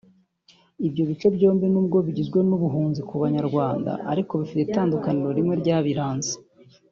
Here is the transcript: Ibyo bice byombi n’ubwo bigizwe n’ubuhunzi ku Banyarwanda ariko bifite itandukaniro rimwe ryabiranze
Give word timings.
Ibyo 0.87 1.03
bice 1.09 1.27
byombi 1.35 1.65
n’ubwo 1.69 1.97
bigizwe 2.05 2.39
n’ubuhunzi 2.47 3.01
ku 3.07 3.15
Banyarwanda 3.23 3.91
ariko 4.11 4.31
bifite 4.41 4.61
itandukaniro 4.67 5.29
rimwe 5.37 5.53
ryabiranze 5.61 6.33